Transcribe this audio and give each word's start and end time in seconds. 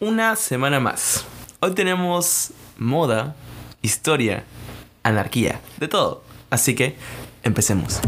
Una 0.00 0.36
semana 0.36 0.78
más. 0.78 1.24
Hoy 1.58 1.74
tenemos 1.74 2.52
moda, 2.76 3.34
historia, 3.82 4.44
anarquía, 5.02 5.60
de 5.80 5.88
todo. 5.88 6.22
Así 6.50 6.76
que 6.76 6.94
empecemos. 7.42 7.98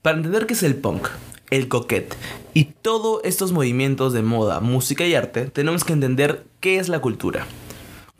Para 0.00 0.16
entender 0.16 0.46
qué 0.46 0.54
es 0.54 0.62
el 0.62 0.76
punk, 0.76 1.06
el 1.50 1.68
coquette 1.68 2.14
y 2.54 2.64
todos 2.64 3.20
estos 3.24 3.52
movimientos 3.52 4.12
de 4.12 4.22
moda, 4.22 4.60
música 4.60 5.06
y 5.06 5.14
arte, 5.14 5.46
tenemos 5.46 5.84
que 5.84 5.92
entender 5.92 6.44
qué 6.60 6.78
es 6.78 6.88
la 6.88 7.00
cultura. 7.00 7.46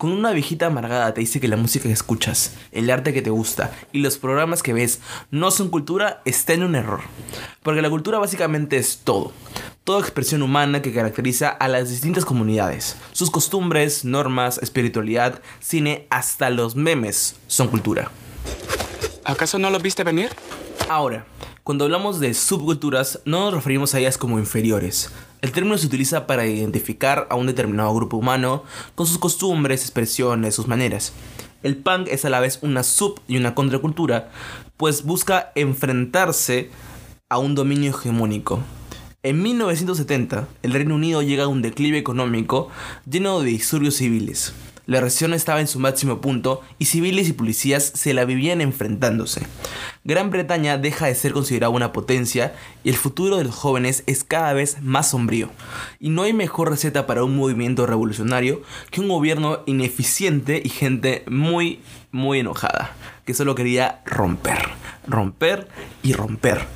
Cuando 0.00 0.18
una 0.18 0.32
viejita 0.32 0.64
amargada 0.64 1.12
te 1.12 1.20
dice 1.20 1.40
que 1.40 1.48
la 1.48 1.58
música 1.58 1.84
que 1.84 1.92
escuchas, 1.92 2.54
el 2.72 2.88
arte 2.88 3.12
que 3.12 3.20
te 3.20 3.28
gusta 3.28 3.70
y 3.92 3.98
los 3.98 4.16
programas 4.16 4.62
que 4.62 4.72
ves 4.72 5.00
no 5.30 5.50
son 5.50 5.68
cultura, 5.68 6.22
está 6.24 6.54
en 6.54 6.62
un 6.62 6.74
error. 6.74 7.00
Porque 7.62 7.82
la 7.82 7.90
cultura 7.90 8.18
básicamente 8.18 8.78
es 8.78 9.00
todo. 9.04 9.32
Toda 9.84 10.00
expresión 10.00 10.40
humana 10.40 10.80
que 10.80 10.94
caracteriza 10.94 11.50
a 11.50 11.68
las 11.68 11.90
distintas 11.90 12.24
comunidades. 12.24 12.96
Sus 13.12 13.30
costumbres, 13.30 14.06
normas, 14.06 14.56
espiritualidad, 14.62 15.42
cine, 15.58 16.06
hasta 16.08 16.48
los 16.48 16.76
memes 16.76 17.36
son 17.46 17.68
cultura. 17.68 18.10
¿Acaso 19.24 19.58
no 19.58 19.68
lo 19.68 19.80
viste 19.80 20.02
venir? 20.02 20.30
Ahora, 20.88 21.26
cuando 21.70 21.84
hablamos 21.84 22.18
de 22.18 22.34
subculturas, 22.34 23.20
no 23.24 23.44
nos 23.44 23.54
referimos 23.54 23.94
a 23.94 24.00
ellas 24.00 24.18
como 24.18 24.40
inferiores. 24.40 25.12
El 25.40 25.52
término 25.52 25.78
se 25.78 25.86
utiliza 25.86 26.26
para 26.26 26.44
identificar 26.44 27.28
a 27.30 27.36
un 27.36 27.46
determinado 27.46 27.94
grupo 27.94 28.16
humano 28.16 28.64
con 28.96 29.06
sus 29.06 29.18
costumbres, 29.18 29.82
expresiones, 29.82 30.56
sus 30.56 30.66
maneras. 30.66 31.12
El 31.62 31.76
punk 31.76 32.08
es 32.08 32.24
a 32.24 32.28
la 32.28 32.40
vez 32.40 32.58
una 32.62 32.82
sub 32.82 33.20
y 33.28 33.36
una 33.36 33.54
contracultura, 33.54 34.32
pues 34.76 35.04
busca 35.04 35.52
enfrentarse 35.54 36.70
a 37.28 37.38
un 37.38 37.54
dominio 37.54 37.90
hegemónico. 37.90 38.58
En 39.22 39.40
1970, 39.40 40.48
el 40.64 40.72
Reino 40.72 40.96
Unido 40.96 41.22
llega 41.22 41.44
a 41.44 41.46
un 41.46 41.62
declive 41.62 41.98
económico 41.98 42.68
lleno 43.08 43.38
de 43.42 43.50
disturbios 43.50 43.94
civiles. 43.94 44.54
La 44.90 45.00
región 45.00 45.34
estaba 45.34 45.60
en 45.60 45.68
su 45.68 45.78
máximo 45.78 46.20
punto 46.20 46.62
y 46.80 46.86
civiles 46.86 47.28
y 47.28 47.32
policías 47.32 47.92
se 47.94 48.12
la 48.12 48.24
vivían 48.24 48.60
enfrentándose. 48.60 49.42
Gran 50.02 50.30
Bretaña 50.30 50.78
deja 50.78 51.06
de 51.06 51.14
ser 51.14 51.32
considerada 51.32 51.68
una 51.68 51.92
potencia 51.92 52.54
y 52.82 52.88
el 52.88 52.96
futuro 52.96 53.36
de 53.36 53.44
los 53.44 53.54
jóvenes 53.54 54.02
es 54.06 54.24
cada 54.24 54.54
vez 54.54 54.80
más 54.80 55.10
sombrío. 55.10 55.50
Y 55.98 56.08
no 56.08 56.22
hay 56.22 56.32
mejor 56.32 56.70
receta 56.70 57.06
para 57.06 57.22
un 57.22 57.36
movimiento 57.36 57.84
revolucionario 57.84 58.62
que 58.90 59.02
un 59.02 59.08
gobierno 59.08 59.60
ineficiente 59.66 60.62
y 60.64 60.70
gente 60.70 61.24
muy, 61.28 61.80
muy 62.12 62.40
enojada, 62.40 62.96
que 63.26 63.34
solo 63.34 63.54
quería 63.54 64.00
romper, 64.06 64.70
romper 65.06 65.68
y 66.02 66.14
romper. 66.14 66.66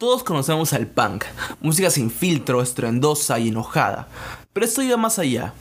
Todos 0.00 0.24
conocemos 0.24 0.72
al 0.72 0.86
punk, 0.86 1.26
música 1.60 1.90
sin 1.90 2.10
filtro, 2.10 2.62
estruendosa 2.62 3.38
y 3.38 3.48
enojada, 3.48 4.08
pero 4.54 4.64
esto 4.64 4.80
iba 4.80 4.96
más 4.96 5.18
allá. 5.18 5.52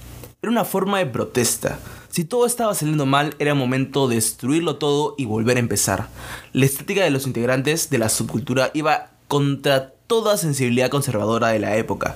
Era 0.42 0.50
una 0.50 0.64
forma 0.64 1.00
de 1.00 1.08
protesta. 1.08 1.78
Si 2.10 2.24
todo 2.24 2.46
estaba 2.46 2.74
saliendo 2.74 3.06
mal, 3.06 3.36
era 3.40 3.54
momento 3.54 4.08
de 4.08 4.16
destruirlo 4.16 4.78
todo 4.78 5.14
y 5.18 5.26
volver 5.26 5.58
a 5.58 5.60
empezar. 5.60 6.08
La 6.54 6.64
estética 6.64 7.04
de 7.04 7.10
los 7.10 7.28
integrantes 7.28 7.90
de 7.90 7.98
la 7.98 8.08
subcultura 8.08 8.72
iba 8.74 9.10
contra 9.28 9.90
toda 10.08 10.38
sensibilidad 10.38 10.90
conservadora 10.90 11.50
de 11.50 11.60
la 11.60 11.76
época. 11.76 12.16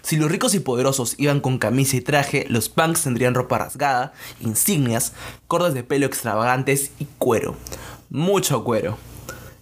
Si 0.00 0.14
los 0.14 0.30
ricos 0.30 0.54
y 0.54 0.60
poderosos 0.60 1.16
iban 1.18 1.40
con 1.40 1.58
camisa 1.58 1.96
y 1.96 2.02
traje, 2.02 2.46
los 2.50 2.68
punks 2.68 3.02
tendrían 3.02 3.34
ropa 3.34 3.58
rasgada, 3.58 4.12
insignias, 4.40 5.12
cordas 5.48 5.74
de 5.74 5.82
pelo 5.82 6.06
extravagantes 6.06 6.92
y 7.00 7.06
cuero. 7.18 7.56
Mucho 8.10 8.62
cuero. 8.62 8.96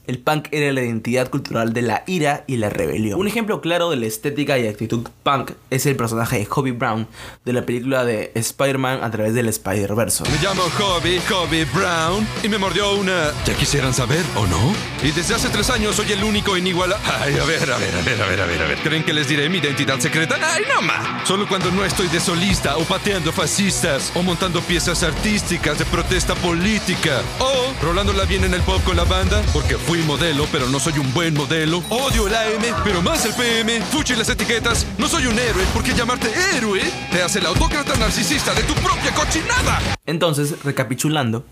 El 0.05 0.19
punk 0.19 0.49
era 0.51 0.73
la 0.73 0.83
identidad 0.83 1.31
cultural 1.31 1.73
de 1.73 1.83
la 1.83 2.03
ira 2.09 2.43
y 2.49 2.57
la 2.57 2.69
rebelión. 2.69 3.21
Un 3.21 3.29
ejemplo 3.29 3.61
claro 3.61 3.89
de 3.91 3.97
la 3.97 4.07
estética 4.07 4.59
y 4.59 4.67
actitud 4.67 5.07
punk 5.23 5.53
es 5.71 5.87
el 5.87 5.95
personaje 5.95 6.39
de 6.39 6.47
Hobie 6.47 6.73
Brown 6.73 7.07
de 7.45 7.53
la 7.53 7.65
película 7.65 8.05
de 8.05 8.33
Spider-Man 8.35 9.05
a 9.05 9.11
través 9.13 9.33
del 9.35 9.47
Spider-Verse. 9.47 10.25
Me 10.25 10.43
llamo 10.43 10.65
Hobie, 10.79 11.21
Hobie 11.31 11.67
Brown, 11.67 12.27
y 12.43 12.49
me 12.49 12.59
mordió 12.59 12.95
una... 12.95 13.31
¿Ya 13.47 13.55
quisieran 13.55 13.95
saber 13.95 14.25
o 14.35 14.45
no? 14.49 14.75
Y 15.05 15.13
desde 15.13 15.37
hace 15.37 15.49
tres 15.51 15.71
años 15.71 15.95
soy 15.95 16.11
el 16.11 16.25
único 16.25 16.57
inigualable... 16.57 17.07
Ay, 17.21 17.39
a 17.39 17.45
ver, 17.45 17.71
a 17.71 17.79
ver, 17.79 17.95
a 17.95 18.03
ver, 18.03 18.23
a 18.23 18.27
ver, 18.27 18.41
a 18.41 18.47
ver, 18.47 18.63
a 18.63 18.67
ver. 18.67 18.79
¿Creen 18.79 19.05
que 19.05 19.13
les 19.13 19.29
diré 19.29 19.49
mi 19.49 19.59
identidad 19.59 20.01
secreta? 20.01 20.37
¡Ay, 20.43 20.65
no 20.75 20.83
más! 20.83 21.29
Solo 21.29 21.47
cuando 21.47 21.71
no 21.71 21.85
estoy 21.85 22.09
de 22.09 22.19
solista, 22.19 22.77
o 22.77 22.83
pateando 22.83 23.31
fascistas, 23.31 24.11
o 24.17 24.23
montando 24.25 24.61
piezas 24.63 25.05
artísticas 25.05 25.79
de 25.79 25.85
protesta 25.85 26.35
política, 26.35 27.23
o 27.39 27.73
rolándola 27.81 28.25
bien 28.25 28.43
en 28.43 28.55
el 28.55 28.63
pop 28.63 28.83
con 28.83 28.97
la 28.97 29.05
banda, 29.05 29.41
porque 29.53 29.77
fui 29.93 30.03
modelo, 30.05 30.47
pero 30.51 30.71
no 30.71 30.81
soy 30.81 30.95
un 30.99 31.13
buen 31.13 31.35
modelo. 31.35 31.83
Odio 31.91 32.27
el 32.27 32.35
AM, 32.35 32.63
pero 32.83 33.03
más 33.03 33.27
el 33.27 33.35
PM. 33.35 33.79
Fuchi 33.83 34.15
las 34.15 34.31
etiquetas. 34.31 34.87
No 34.97 35.07
soy 35.07 35.27
un 35.27 35.39
héroe, 35.39 35.63
porque 35.75 35.93
llamarte 35.93 36.29
héroe 36.57 36.81
te 37.11 37.23
hace 37.23 37.41
el 37.41 37.45
autócrata 37.45 37.95
narcisista 37.97 38.55
de 38.55 38.63
tu 38.63 38.73
propia 38.73 39.13
cochinada. 39.15 39.83
Entonces, 40.07 40.65
recapitulando, 40.65 41.45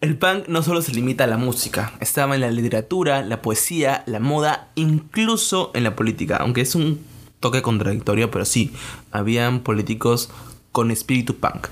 el 0.00 0.16
punk 0.16 0.48
no 0.48 0.62
solo 0.62 0.80
se 0.80 0.92
limita 0.92 1.24
a 1.24 1.26
la 1.26 1.36
música, 1.36 1.92
estaba 2.00 2.34
en 2.34 2.40
la 2.40 2.50
literatura, 2.50 3.20
la 3.20 3.42
poesía, 3.42 4.04
la 4.06 4.20
moda, 4.20 4.70
incluso 4.74 5.70
en 5.74 5.84
la 5.84 5.94
política, 5.94 6.38
aunque 6.38 6.62
es 6.62 6.74
un 6.74 6.98
toque 7.40 7.60
contradictorio, 7.60 8.30
pero 8.30 8.46
sí, 8.46 8.72
habían 9.10 9.60
políticos 9.60 10.30
con 10.72 10.90
espíritu 10.90 11.36
punk. 11.36 11.68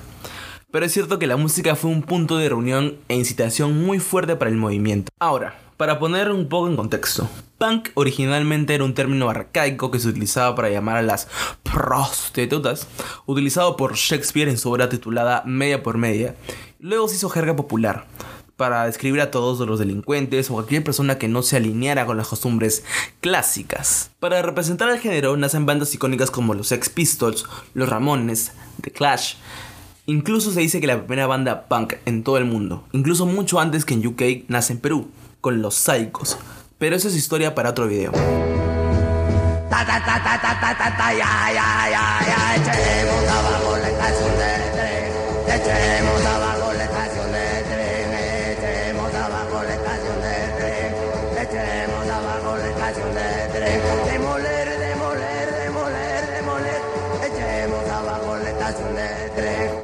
Pero 0.73 0.87
es 0.87 0.93
cierto 0.93 1.19
que 1.19 1.27
la 1.27 1.37
música 1.37 1.75
fue 1.75 1.91
un 1.91 2.03
punto 2.03 2.39
de 2.39 2.49
reunión 2.49 2.97
e 3.09 3.17
incitación 3.17 3.85
muy 3.85 3.99
fuerte 3.99 4.37
para 4.37 4.53
el 4.53 4.57
movimiento. 4.57 5.11
Ahora, 5.19 5.59
para 5.77 5.99
poner 5.99 6.31
un 6.31 6.49
poco 6.49 6.69
en 6.69 6.77
contexto, 6.77 7.29
punk 7.59 7.89
originalmente 7.95 8.75
era 8.75 8.85
un 8.85 8.95
término 8.95 9.29
arcaico 9.29 9.91
que 9.91 9.99
se 9.99 10.07
utilizaba 10.07 10.55
para 10.55 10.71
llamar 10.71 10.99
a 10.99 11.03
las 11.03 11.27
prostitutas, 11.65 12.87
utilizado 13.27 13.77
por 13.77 13.97
Shakespeare 13.97 14.49
en 14.49 14.59
su 14.59 14.71
obra 14.71 14.89
titulada 14.89 15.43
Media 15.45 15.83
por 15.83 15.99
Media. 15.99 16.37
Luego 16.79 17.09
se 17.09 17.17
hizo 17.17 17.29
jerga 17.31 17.57
popular 17.57 18.07
para 18.57 18.85
describir 18.85 19.23
a 19.23 19.31
todos 19.33 19.67
los 19.67 19.79
delincuentes 19.79 20.51
o 20.51 20.55
cualquier 20.55 20.85
persona 20.85 21.19
que 21.19 21.27
no 21.27 21.43
se 21.43 21.57
alineara 21.57 22.07
con 22.07 22.17
las 22.17 22.29
costumbres 22.29 22.85
clásicas. 23.21 24.11
Para 24.21 24.43
representar 24.43 24.89
al 24.89 25.01
género 25.01 25.37
nacen 25.37 25.67
bandas 25.67 25.95
icónicas 25.95 26.31
como 26.31 26.55
los 26.55 26.69
Sex 26.69 26.91
Pistols, 26.91 27.47
los 27.75 27.89
Ramones, 27.89 28.53
The 28.83 28.93
Clash, 28.93 29.35
Incluso 30.11 30.51
se 30.51 30.59
dice 30.59 30.81
que 30.81 30.89
la 30.89 30.99
primera 30.99 31.29
banda 31.29 31.69
punk 31.69 31.95
en 32.05 32.25
todo 32.25 32.37
el 32.37 32.45
mundo, 32.45 32.83
incluso 32.91 33.27
mucho 33.27 33.61
antes 33.61 33.85
que 33.85 33.95
en 33.95 34.05
UK, 34.05 34.49
nace 34.49 34.73
en 34.73 34.81
Perú, 34.81 35.09
con 35.41 35.63
los 35.63 35.77
Psychos. 35.77 36.37
Pero 36.79 36.97
eso 36.97 37.07
es 37.07 37.15
historia 37.15 37.55
para 37.55 37.71
otro 37.71 37.87
video. 37.87 38.11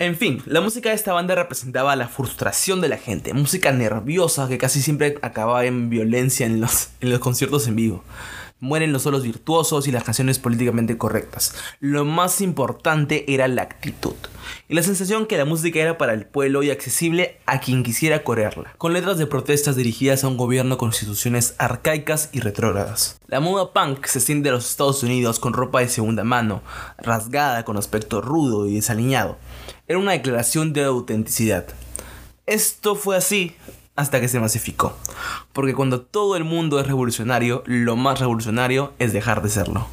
En 0.07 0.15
fin, 0.15 0.41
la 0.47 0.61
música 0.61 0.91
de 0.91 0.95
esta 0.95 1.13
banda 1.13 1.35
representaba 1.35 1.97
la 1.97 2.07
frustración 2.07 2.81
de 2.81 2.89
la 2.89 2.97
gente, 2.97 3.35
música 3.35 3.73
nerviosa 3.73 4.47
que 4.47 4.57
casi 4.57 4.81
siempre 4.81 5.19
acababa 5.21 5.65
en 5.65 5.91
violencia 5.91 6.47
en 6.47 6.61
los, 6.61 6.91
en 7.01 7.11
los 7.11 7.19
conciertos 7.19 7.67
en 7.67 7.75
vivo. 7.75 8.05
Mueren 8.67 8.93
los 8.93 9.03
solos 9.03 9.23
virtuosos 9.23 9.87
y 9.87 9.93
las 9.93 10.03
canciones 10.03 10.41
políticamente 10.41 10.99
correctas. 10.99 11.55
Lo 11.79 12.05
más 12.05 12.41
importante 12.41 13.33
era 13.33 13.47
la 13.47 13.63
actitud. 13.63 14.17
Y 14.69 14.75
la 14.75 14.83
sensación 14.83 15.27
que 15.27 15.37
la 15.37 15.45
música 15.45 15.79
era 15.79 15.99
para 15.99 16.15
el 16.15 16.27
pueblo 16.27 16.65
y 16.65 16.71
accesible 16.71 17.39
a 17.47 17.61
quien 17.61 17.85
quisiera 17.85 18.25
correrla. 18.25 18.75
Con 18.77 18.93
letras 18.93 19.19
de 19.19 19.29
protestas 19.29 19.77
dirigidas 19.77 20.25
a 20.25 20.29
un 20.29 20.37
gobierno 20.37 20.79
con 20.79 20.89
instituciones 20.89 21.55
arcaicas 21.59 22.29
y 22.33 22.41
retrógradas. 22.41 23.21
La 23.29 23.39
moda 23.39 23.73
punk 23.73 24.05
se 24.07 24.19
extiende 24.19 24.49
a 24.49 24.55
los 24.55 24.69
Estados 24.69 25.05
Unidos 25.05 25.39
con 25.39 25.53
ropa 25.53 25.79
de 25.79 25.89
segunda 25.89 26.25
mano, 26.25 26.61
rasgada 26.99 27.65
con 27.65 27.77
aspecto 27.77 28.21
rudo 28.21 28.67
y 28.67 28.75
desaliñado. 28.75 29.39
Era 29.87 30.01
una 30.01 30.11
declaración 30.11 30.73
de 30.73 30.83
autenticidad. 30.83 31.69
Esto 32.47 32.97
fue 32.97 33.17
así 33.17 33.55
hasta 33.97 34.21
que 34.21 34.29
se 34.29 34.39
masificó. 34.39 34.97
Porque 35.53 35.75
cuando 35.75 36.03
todo 36.03 36.37
el 36.37 36.45
mundo 36.45 36.79
es 36.79 36.87
revolucionario, 36.87 37.63
lo 37.67 37.97
más 37.97 38.21
revolucionario 38.21 38.93
es 38.99 39.13
dejar 39.13 39.43
de 39.43 39.49
serlo. 39.49 39.87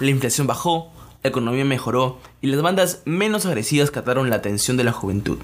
La 0.00 0.08
inflación 0.08 0.46
bajó, 0.46 0.90
la 1.22 1.30
economía 1.30 1.64
mejoró 1.64 2.18
y 2.40 2.46
las 2.46 2.62
bandas 2.62 3.02
menos 3.04 3.46
agresivas 3.46 3.90
captaron 3.90 4.30
la 4.30 4.36
atención 4.36 4.76
de 4.76 4.84
la 4.84 4.92
juventud. 4.92 5.38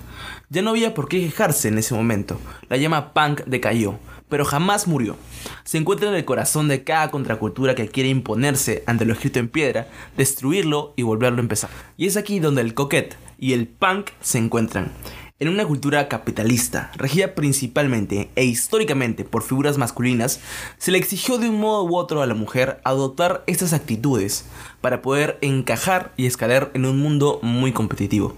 Ya 0.49 0.63
no 0.63 0.71
había 0.71 0.95
por 0.95 1.09
qué 1.09 1.21
quejarse 1.21 1.69
en 1.69 1.79
ese 1.79 1.95
momento, 1.95 2.41
la 2.69 2.77
llama 2.77 3.13
punk 3.13 3.43
decayó, 3.45 3.99
pero 4.29 4.45
jamás 4.45 4.87
murió. 4.87 5.17
Se 5.65 5.79
encuentra 5.79 6.09
en 6.09 6.15
el 6.15 6.25
corazón 6.25 6.69
de 6.69 6.85
cada 6.85 7.11
contracultura 7.11 7.75
que 7.75 7.89
quiere 7.89 8.09
imponerse 8.09 8.83
ante 8.87 9.05
lo 9.05 9.13
escrito 9.13 9.39
en 9.39 9.49
piedra, 9.49 9.89
destruirlo 10.17 10.95
y 10.97 11.03
volverlo 11.03 11.39
a 11.39 11.43
empezar. 11.43 11.71
Y 11.97 12.07
es 12.07 12.17
aquí 12.17 12.41
donde 12.41 12.63
el 12.63 12.75
coquette 12.75 13.17
y 13.39 13.53
el 13.53 13.69
punk 13.69 14.11
se 14.21 14.39
encuentran. 14.39 14.93
En 15.39 15.51
una 15.51 15.67
cultura 15.67 16.09
capitalista, 16.09 16.91
regida 16.95 17.35
principalmente 17.35 18.31
e 18.37 18.47
históricamente 18.47 19.23
por 19.23 19.43
figuras 19.43 19.77
masculinas, 19.77 20.41
se 20.79 20.91
le 20.91 20.97
exigió 20.97 21.37
de 21.37 21.51
un 21.51 21.61
modo 21.61 21.85
u 21.85 21.95
otro 21.95 22.23
a 22.23 22.27
la 22.27 22.33
mujer 22.33 22.81
adoptar 22.85 23.45
estas 23.47 23.75
actitudes 23.75 24.47
para 24.81 25.03
poder 25.03 25.37
encajar 25.43 26.15
y 26.17 26.25
escalar 26.25 26.71
en 26.73 26.87
un 26.87 26.99
mundo 27.01 27.39
muy 27.43 27.73
competitivo. 27.73 28.35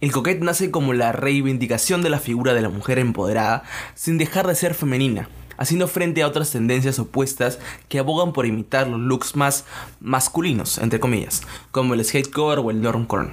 El 0.00 0.10
coquette 0.10 0.42
nace 0.42 0.72
como 0.72 0.94
la 0.94 1.12
reivindicación 1.12 2.02
de 2.02 2.10
la 2.10 2.18
figura 2.18 2.54
de 2.54 2.62
la 2.62 2.70
mujer 2.70 2.98
empoderada 2.98 3.62
sin 3.94 4.18
dejar 4.18 4.48
de 4.48 4.56
ser 4.56 4.74
femenina, 4.74 5.28
haciendo 5.58 5.86
frente 5.86 6.24
a 6.24 6.26
otras 6.26 6.50
tendencias 6.50 6.98
opuestas 6.98 7.60
que 7.88 8.00
abogan 8.00 8.32
por 8.32 8.46
imitar 8.46 8.88
los 8.88 8.98
looks 8.98 9.36
más 9.36 9.64
masculinos, 10.00 10.78
entre 10.78 10.98
comillas, 10.98 11.42
como 11.70 11.94
el 11.94 12.04
skatecore 12.04 12.62
o 12.62 12.72
el 12.72 12.82
normcore. 12.82 13.30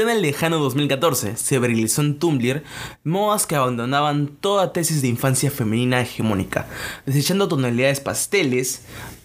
En 0.00 0.08
el 0.08 0.22
lejano 0.22 0.58
2014 0.60 1.36
se 1.36 1.58
viralizó 1.58 2.00
en 2.00 2.18
Tumblr 2.18 2.62
modas 3.04 3.46
que 3.46 3.54
abandonaban 3.54 4.28
toda 4.28 4.72
tesis 4.72 5.02
de 5.02 5.08
infancia 5.08 5.50
femenina 5.50 6.00
hegemónica, 6.00 6.66
desechando 7.04 7.48
tonalidades 7.48 8.00
pasteles, 8.00 8.80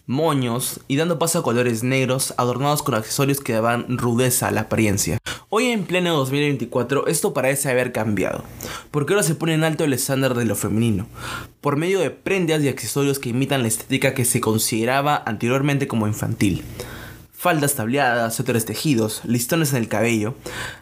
moños 0.06 0.82
y 0.90 0.98
dando 0.98 1.18
paso 1.18 1.40
a 1.40 1.44
colores 1.44 1.84
negros 1.84 2.34
adornados 2.36 2.84
con 2.84 2.94
accesorios 2.94 3.40
que 3.40 3.54
daban 3.54 3.98
rudeza 3.98 4.50
a 4.50 4.52
la 4.52 4.62
apariencia. 4.62 5.18
Hoy 5.48 5.68
en 5.68 5.86
pleno 5.86 6.14
2024 6.18 7.08
esto 7.08 7.34
parece 7.34 7.70
haber 7.70 7.94
cambiado, 7.94 8.44
porque 8.92 9.14
ahora 9.14 9.24
se 9.24 9.36
pone 9.36 9.54
en 9.54 9.64
alto 9.64 9.86
el 9.86 9.94
estándar 9.94 10.34
de 10.34 10.44
lo 10.44 10.58
femenino, 10.58 11.08
por 11.62 11.78
medio 11.78 12.02
de 12.02 12.12
prendas 12.12 12.62
y 12.62 12.68
accesorios 12.68 13.18
que 13.20 13.30
imitan 13.30 13.62
la 13.62 13.70
estética 13.70 14.14
que 14.14 14.26
se 14.26 14.42
consideraba 14.42 15.24
anteriormente 15.26 15.88
como 15.88 16.06
infantil 16.06 16.66
faldas 17.46 17.76
tableadas, 17.76 18.34
suéteres 18.34 18.66
tejidos, 18.66 19.22
listones 19.24 19.72
en 19.72 19.78
el 19.78 19.88
cabello, 19.88 20.34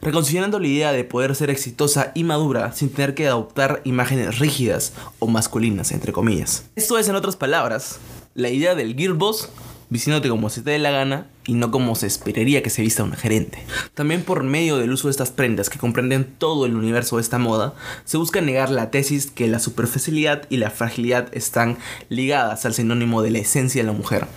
reconsiderando 0.01 0.59
la 0.59 0.67
idea 0.67 0.93
de 0.93 1.03
poder 1.03 1.35
ser 1.35 1.49
exitosa 1.49 2.13
y 2.15 2.23
madura 2.23 2.71
sin 2.71 2.89
tener 2.89 3.15
que 3.15 3.27
adoptar 3.27 3.81
imágenes 3.83 4.39
rígidas 4.39 4.93
o 5.19 5.27
masculinas, 5.27 5.91
entre 5.91 6.13
comillas. 6.13 6.63
Esto 6.77 6.97
es, 6.97 7.09
en 7.09 7.15
otras 7.15 7.35
palabras, 7.35 7.99
la 8.33 8.47
idea 8.47 8.75
del 8.75 8.95
girlboss 8.95 9.49
vistiéndote 9.89 10.29
como 10.29 10.49
se 10.49 10.61
te 10.61 10.71
dé 10.71 10.79
la 10.79 10.89
gana 10.89 11.27
y 11.45 11.53
no 11.53 11.69
como 11.69 11.95
se 11.95 12.07
esperaría 12.07 12.63
que 12.63 12.69
se 12.69 12.81
vista 12.81 13.03
un 13.03 13.11
gerente. 13.11 13.63
También 13.93 14.23
por 14.23 14.43
medio 14.43 14.77
del 14.77 14.91
uso 14.91 15.07
de 15.07 15.11
estas 15.11 15.31
prendas 15.31 15.69
que 15.69 15.77
comprenden 15.77 16.25
todo 16.37 16.65
el 16.65 16.75
universo 16.75 17.17
de 17.17 17.21
esta 17.21 17.37
moda, 17.37 17.75
se 18.05 18.17
busca 18.17 18.39
negar 18.39 18.71
la 18.71 18.89
tesis 18.89 19.29
que 19.29 19.47
la 19.47 19.59
superficialidad 19.59 20.43
y 20.49 20.57
la 20.57 20.71
fragilidad 20.71 21.27
están 21.33 21.77
ligadas 22.07 22.65
al 22.65 22.73
sinónimo 22.73 23.21
de 23.21 23.31
la 23.31 23.39
esencia 23.39 23.81
de 23.83 23.87
la 23.87 23.93
mujer 23.93 24.27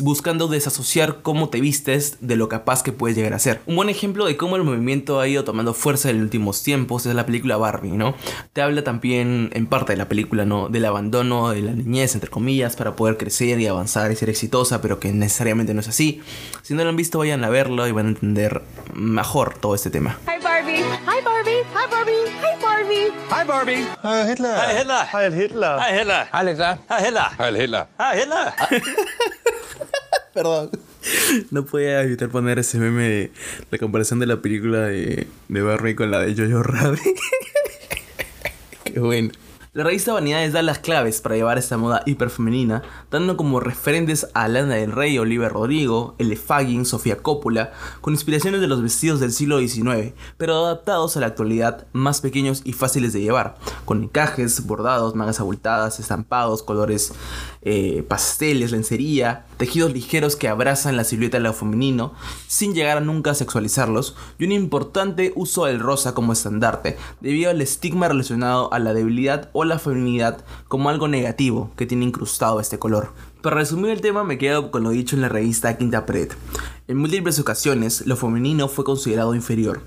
buscando 0.00 0.48
desasociar 0.48 1.22
cómo 1.22 1.48
te 1.48 1.60
vistes 1.60 2.18
de 2.20 2.36
lo 2.36 2.48
capaz 2.48 2.82
que 2.82 2.92
puedes 2.92 3.16
llegar 3.16 3.34
a 3.34 3.38
ser. 3.38 3.60
Un 3.66 3.76
buen 3.76 3.88
ejemplo 3.88 4.26
de 4.26 4.36
cómo 4.36 4.56
el 4.56 4.64
movimiento 4.64 5.20
ha 5.20 5.28
ido 5.28 5.44
tomando 5.44 5.74
fuerza 5.74 6.10
en 6.10 6.16
los 6.18 6.24
últimos 6.24 6.62
tiempos 6.62 7.06
es 7.06 7.14
la 7.14 7.26
película 7.26 7.56
Barbie, 7.56 7.92
¿no? 7.92 8.14
Te 8.52 8.62
habla 8.62 8.84
también 8.84 9.50
en 9.52 9.66
parte 9.66 9.92
de 9.92 9.96
la 9.96 10.08
película, 10.08 10.44
¿no? 10.44 10.68
Del 10.68 10.84
abandono 10.84 11.50
de 11.50 11.62
la 11.62 11.72
niñez, 11.72 12.14
entre 12.14 12.30
comillas, 12.30 12.76
para 12.76 12.96
poder 12.96 13.16
crecer 13.16 13.58
y 13.60 13.66
avanzar 13.66 14.12
y 14.12 14.16
ser 14.16 14.30
exitosa, 14.30 14.80
pero 14.80 15.00
que 15.00 15.12
necesariamente 15.12 15.74
no 15.74 15.80
es 15.80 15.88
así. 15.88 16.22
Si 16.62 16.74
no 16.74 16.82
lo 16.84 16.90
han 16.90 16.96
visto, 16.96 17.18
vayan 17.18 17.44
a 17.44 17.48
verlo 17.48 17.86
y 17.86 17.92
van 17.92 18.06
a 18.06 18.08
entender 18.10 18.62
mejor 18.94 19.58
todo 19.58 19.74
este 19.74 19.90
tema. 19.90 20.18
Hi 20.26 20.42
Barbie. 20.42 20.82
Hi 20.82 21.22
Barbie. 21.24 21.62
Hi 21.74 21.90
Barbie. 21.90 22.12
Hi 22.40 22.62
Barbie. 22.62 23.12
Hi 23.30 23.46
Barbie. 23.46 23.86
Hi 24.02 24.30
Hitler. 24.30 24.56
Hi 24.56 24.78
Hitler. 24.80 25.06
Hi 25.12 25.42
Hitler. 25.42 25.78
Hi 25.78 26.00
Hitler. 26.00 26.28
Alexa. 26.32 26.78
Hi 26.88 27.06
Hitler. 27.06 27.28
Hi 27.38 27.62
Hitler. 27.62 27.86
Hi 27.98 28.20
Hitler. 28.20 29.32
Perdón. 30.38 30.70
No 31.50 31.64
podía 31.64 32.00
evitar 32.02 32.28
poner 32.28 32.60
ese 32.60 32.78
meme 32.78 33.08
de 33.08 33.32
la 33.72 33.78
comparación 33.78 34.20
de 34.20 34.26
la 34.26 34.40
película 34.40 34.82
de, 34.82 35.26
de 35.48 35.62
Barbie 35.62 35.96
con 35.96 36.12
la 36.12 36.20
de 36.20 36.32
Jojo 36.32 36.62
Rabbit. 36.62 37.00
Qué 38.84 39.00
bueno. 39.00 39.32
La 39.74 39.84
revista 39.84 40.14
Vanidades 40.14 40.54
da 40.54 40.62
las 40.62 40.78
claves 40.78 41.20
para 41.20 41.36
llevar 41.36 41.58
esta 41.58 41.76
moda 41.76 42.02
hiperfemenina, 42.06 42.82
dando 43.10 43.36
como 43.36 43.60
referentes 43.60 44.26
a 44.32 44.48
Lana 44.48 44.76
del 44.76 44.92
Rey, 44.92 45.18
Oliver 45.18 45.52
Rodrigo, 45.52 46.14
L. 46.18 46.34
Fagin, 46.36 46.86
Sofía 46.86 47.18
Coppola, 47.18 47.72
con 48.00 48.14
inspiraciones 48.14 48.62
de 48.62 48.66
los 48.66 48.80
vestidos 48.80 49.20
del 49.20 49.30
siglo 49.30 49.58
XIX, 49.58 50.14
pero 50.38 50.64
adaptados 50.64 51.16
a 51.16 51.20
la 51.20 51.26
actualidad, 51.26 51.86
más 51.92 52.22
pequeños 52.22 52.62
y 52.64 52.72
fáciles 52.72 53.12
de 53.12 53.20
llevar, 53.20 53.56
con 53.84 54.04
encajes, 54.04 54.66
bordados, 54.66 55.14
mangas 55.14 55.38
abultadas, 55.38 56.00
estampados, 56.00 56.62
colores 56.62 57.12
eh, 57.60 58.02
pasteles, 58.08 58.72
lencería, 58.72 59.44
tejidos 59.58 59.92
ligeros 59.92 60.36
que 60.36 60.48
abrazan 60.48 60.96
la 60.96 61.04
silueta 61.04 61.36
de 61.36 61.42
lo 61.42 61.52
femenino, 61.52 62.14
sin 62.46 62.72
llegar 62.72 62.96
a 62.96 63.02
nunca 63.02 63.34
sexualizarlos, 63.34 64.16
y 64.38 64.46
un 64.46 64.52
importante 64.52 65.34
uso 65.36 65.66
del 65.66 65.80
rosa 65.80 66.14
como 66.14 66.32
estandarte, 66.32 66.96
debido 67.20 67.50
al 67.50 67.60
estigma 67.60 68.08
relacionado 68.08 68.72
a 68.72 68.78
la 68.78 68.94
debilidad 68.94 69.50
o 69.58 69.64
la 69.64 69.80
feminidad 69.80 70.44
como 70.68 70.88
algo 70.88 71.08
negativo 71.08 71.72
que 71.76 71.84
tiene 71.84 72.04
incrustado 72.04 72.60
este 72.60 72.78
color. 72.78 73.12
Para 73.42 73.56
resumir 73.56 73.90
el 73.90 74.00
tema 74.00 74.22
me 74.22 74.38
quedo 74.38 74.70
con 74.70 74.84
lo 74.84 74.90
dicho 74.90 75.16
en 75.16 75.22
la 75.22 75.28
revista 75.28 75.76
Quinta 75.76 76.06
Pred. 76.06 76.30
En 76.88 76.96
múltiples 76.96 77.38
ocasiones 77.38 78.06
lo 78.06 78.16
femenino 78.16 78.66
fue 78.66 78.82
considerado 78.82 79.34
inferior, 79.34 79.82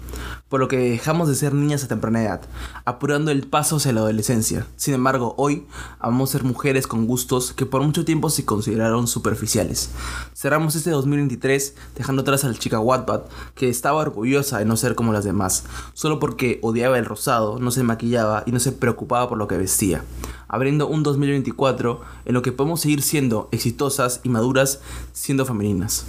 por 0.50 0.60
lo 0.60 0.68
que 0.68 0.78
dejamos 0.78 1.28
de 1.28 1.34
ser 1.34 1.52
niñas 1.52 1.84
a 1.84 1.88
temprana 1.88 2.22
edad, 2.22 2.42
apurando 2.86 3.32
el 3.32 3.48
paso 3.48 3.78
hacia 3.78 3.92
la 3.92 4.02
adolescencia. 4.02 4.68
Sin 4.76 4.94
embargo, 4.94 5.34
hoy 5.40 5.66
amamos 5.98 6.30
ser 6.30 6.44
mujeres 6.44 6.86
con 6.86 7.08
gustos 7.08 7.54
que 7.54 7.66
por 7.66 7.82
mucho 7.82 8.06
tiempo 8.06 8.30
se 8.30 8.46
consideraron 8.46 9.08
superficiales. 9.08 9.90
Cerramos 10.36 10.76
este 10.76 10.92
2023 10.92 11.74
dejando 11.96 12.22
atrás 12.22 12.44
a 12.44 12.50
la 12.50 12.54
chica 12.54 12.80
Wattpad, 12.80 13.22
que 13.56 13.70
estaba 13.70 13.98
orgullosa 13.98 14.60
de 14.60 14.66
no 14.66 14.78
ser 14.78 14.94
como 14.94 15.12
las 15.12 15.24
demás, 15.24 15.64
solo 15.96 16.20
porque 16.20 16.60
odiaba 16.62 17.00
el 17.00 17.06
rosado, 17.06 17.58
no 17.58 17.72
se 17.72 17.82
maquillaba 17.82 18.44
y 18.46 18.52
no 18.52 18.60
se 18.60 18.74
preocupaba 18.74 19.28
por 19.28 19.40
lo 19.40 19.48
que 19.48 19.58
vestía 19.58 20.04
abriendo 20.52 20.86
un 20.88 21.02
2024 21.02 22.02
en 22.26 22.34
lo 22.34 22.42
que 22.42 22.52
podemos 22.52 22.82
seguir 22.82 23.02
siendo 23.02 23.48
exitosas 23.54 24.20
y 24.24 24.28
maduras 24.28 24.82
siendo 25.14 25.46
femeninas. 25.46 26.06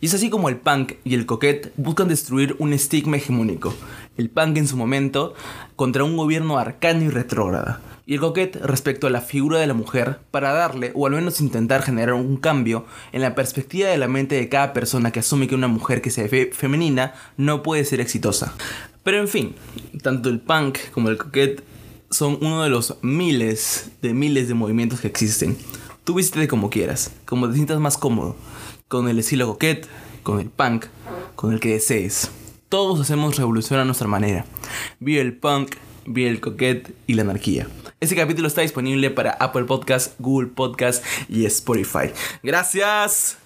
Y 0.00 0.06
es 0.06 0.14
así 0.14 0.30
como 0.30 0.48
el 0.48 0.56
punk 0.56 0.94
y 1.04 1.14
el 1.14 1.26
coquette 1.26 1.72
buscan 1.76 2.08
destruir 2.08 2.56
un 2.58 2.72
estigma 2.72 3.16
hegemónico. 3.16 3.74
El 4.16 4.30
punk 4.30 4.56
en 4.58 4.68
su 4.68 4.76
momento 4.76 5.34
contra 5.74 6.04
un 6.04 6.16
gobierno 6.16 6.58
arcano 6.58 7.02
y 7.02 7.08
retrógrada 7.08 7.80
y 8.06 8.14
el 8.14 8.20
coquette 8.20 8.56
respecto 8.62 9.08
a 9.08 9.10
la 9.10 9.20
figura 9.20 9.58
de 9.58 9.66
la 9.66 9.74
mujer 9.74 10.20
para 10.30 10.52
darle 10.52 10.92
o 10.94 11.06
al 11.06 11.12
menos 11.12 11.40
intentar 11.40 11.82
generar 11.82 12.14
un 12.14 12.36
cambio 12.36 12.86
en 13.12 13.20
la 13.20 13.34
perspectiva 13.34 13.88
de 13.88 13.98
la 13.98 14.06
mente 14.06 14.36
de 14.36 14.48
cada 14.48 14.72
persona 14.72 15.10
que 15.10 15.20
asume 15.20 15.48
que 15.48 15.56
una 15.56 15.68
mujer 15.68 16.00
que 16.00 16.10
se 16.10 16.28
ve 16.28 16.50
femenina 16.52 17.14
no 17.36 17.64
puede 17.64 17.84
ser 17.84 18.00
exitosa. 18.00 18.54
Pero 19.02 19.18
en 19.18 19.28
fin, 19.28 19.54
tanto 20.02 20.28
el 20.28 20.40
punk 20.40 20.78
como 20.92 21.08
el 21.08 21.18
coquette 21.18 21.64
son 22.10 22.38
uno 22.40 22.62
de 22.62 22.70
los 22.70 22.96
miles 23.02 23.90
de 24.02 24.14
miles 24.14 24.46
de 24.46 24.54
movimientos 24.54 25.00
que 25.00 25.08
existen. 25.08 25.56
Tú 26.06 26.14
vístete 26.14 26.46
como 26.46 26.70
quieras, 26.70 27.10
como 27.24 27.48
te 27.48 27.54
sientas 27.54 27.80
más 27.80 27.98
cómodo, 27.98 28.36
con 28.86 29.08
el 29.08 29.18
estilo 29.18 29.48
coquette, 29.48 29.88
con 30.22 30.38
el 30.38 30.48
punk, 30.48 30.86
con 31.34 31.52
el 31.52 31.58
que 31.58 31.70
desees. 31.70 32.30
Todos 32.68 33.00
hacemos 33.00 33.36
revolución 33.36 33.80
a 33.80 33.84
nuestra 33.84 34.06
manera. 34.06 34.44
Vive 35.00 35.20
el 35.20 35.36
punk, 35.36 35.74
vive 36.06 36.30
el 36.30 36.40
coquette 36.40 36.94
y 37.08 37.14
la 37.14 37.22
anarquía. 37.22 37.66
Este 37.98 38.14
capítulo 38.14 38.46
está 38.46 38.60
disponible 38.60 39.10
para 39.10 39.32
Apple 39.32 39.64
Podcast, 39.64 40.14
Google 40.20 40.50
Podcast 40.50 41.04
y 41.28 41.44
Spotify. 41.44 42.12
Gracias. 42.40 43.38